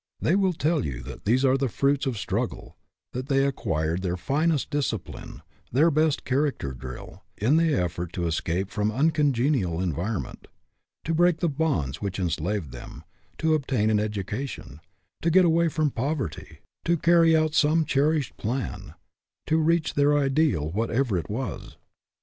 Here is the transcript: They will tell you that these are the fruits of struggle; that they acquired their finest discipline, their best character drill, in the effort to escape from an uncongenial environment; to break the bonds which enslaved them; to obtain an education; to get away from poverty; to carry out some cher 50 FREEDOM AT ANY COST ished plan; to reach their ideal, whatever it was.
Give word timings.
They 0.19 0.35
will 0.35 0.53
tell 0.53 0.83
you 0.83 1.03
that 1.03 1.25
these 1.25 1.45
are 1.45 1.57
the 1.59 1.69
fruits 1.69 2.07
of 2.07 2.17
struggle; 2.17 2.75
that 3.13 3.27
they 3.27 3.45
acquired 3.45 4.01
their 4.01 4.17
finest 4.17 4.71
discipline, 4.71 5.43
their 5.71 5.91
best 5.91 6.25
character 6.25 6.71
drill, 6.73 7.23
in 7.37 7.57
the 7.57 7.75
effort 7.75 8.11
to 8.13 8.25
escape 8.25 8.71
from 8.71 8.89
an 8.89 8.97
uncongenial 8.97 9.79
environment; 9.79 10.47
to 11.03 11.13
break 11.13 11.37
the 11.37 11.47
bonds 11.49 12.01
which 12.01 12.17
enslaved 12.17 12.71
them; 12.71 13.03
to 13.37 13.53
obtain 13.53 13.91
an 13.91 13.99
education; 13.99 14.79
to 15.21 15.29
get 15.29 15.45
away 15.45 15.67
from 15.67 15.91
poverty; 15.91 16.61
to 16.83 16.97
carry 16.97 17.37
out 17.37 17.53
some 17.53 17.85
cher 17.85 18.11
50 18.11 18.11
FREEDOM 18.11 18.11
AT 18.13 18.15
ANY 18.15 18.17
COST 18.17 18.31
ished 18.31 18.37
plan; 18.81 18.95
to 19.45 19.57
reach 19.59 19.93
their 19.93 20.17
ideal, 20.17 20.71
whatever 20.71 21.15
it 21.19 21.29
was. 21.29 21.77